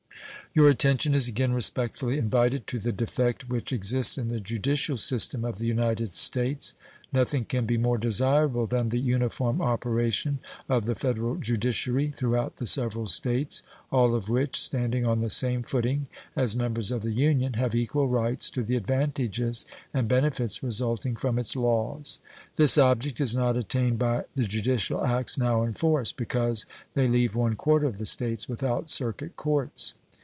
Your 0.53 0.67
attention 0.67 1.15
is 1.15 1.29
again 1.29 1.53
respectfully 1.53 2.17
invited 2.17 2.67
to 2.67 2.77
the 2.77 2.91
defect 2.91 3.47
which 3.47 3.71
exists 3.71 4.17
in 4.17 4.27
the 4.27 4.41
judicial 4.41 4.97
system 4.97 5.45
of 5.45 5.59
the 5.59 5.65
United 5.65 6.11
States. 6.13 6.73
Nothing 7.13 7.45
can 7.45 7.65
be 7.65 7.77
more 7.77 7.97
desirable 7.97 8.65
than 8.65 8.89
the 8.89 8.99
uniform 8.99 9.61
operation 9.61 10.39
of 10.67 10.83
the 10.83 10.93
Federal 10.93 11.37
judiciary 11.37 12.09
throughout 12.09 12.57
the 12.57 12.67
several 12.67 13.07
States, 13.07 13.63
all 13.93 14.13
of 14.13 14.27
which, 14.27 14.59
standing 14.61 15.07
on 15.07 15.21
the 15.21 15.29
same 15.29 15.63
footing 15.63 16.07
as 16.35 16.53
members 16.53 16.91
of 16.91 17.01
the 17.01 17.13
Union, 17.13 17.53
have 17.53 17.73
equal 17.73 18.09
rights 18.09 18.49
to 18.49 18.61
the 18.61 18.75
advantages 18.75 19.65
and 19.93 20.09
benefits 20.09 20.61
resulting 20.61 21.15
from 21.15 21.39
its 21.39 21.55
laws. 21.55 22.19
This 22.57 22.77
object 22.77 23.21
is 23.21 23.33
not 23.33 23.55
attained 23.55 23.99
by 23.99 24.25
the 24.35 24.43
judicial 24.43 25.01
acts 25.05 25.37
now 25.37 25.63
in 25.63 25.75
force, 25.75 26.11
because 26.11 26.65
they 26.93 27.07
leave 27.07 27.35
one 27.35 27.55
quarter 27.55 27.87
of 27.87 27.99
the 27.99 28.05
States 28.05 28.49
without 28.49 28.89
circuit 28.89 29.37
courts. 29.37 29.93